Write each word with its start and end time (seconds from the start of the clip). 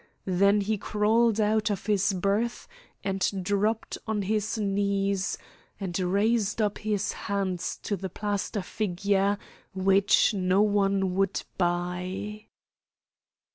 Then 0.25 0.61
he 0.61 0.79
crawled 0.79 1.39
out 1.39 1.69
of 1.69 1.85
his 1.85 2.11
berth 2.11 2.67
and 3.03 3.21
dropped 3.43 3.99
on 4.07 4.23
his 4.23 4.57
knees, 4.57 5.37
and 5.79 5.99
raised 5.99 6.59
up 6.59 6.79
his 6.79 7.11
hands 7.11 7.77
to 7.83 7.95
the 7.95 8.09
plaster 8.09 8.63
figure 8.63 9.37
which 9.75 10.33
no 10.33 10.63
one 10.63 11.13
would 11.13 11.43
buy. 11.59 12.47